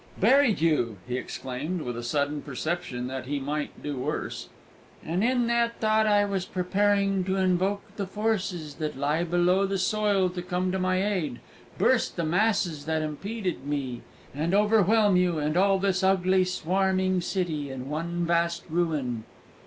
[0.19, 4.49] "Buried you!" he exclaimed, with a sudden perception that he might do worse.
[5.05, 9.77] "And in that thought I was preparing to invoke the forces that lie below the
[9.77, 11.39] soil to come to my aid,
[11.77, 14.01] burst the masses that impeded me,
[14.33, 19.23] and overwhelm you and all this ugly swarming city in one vast ruin!"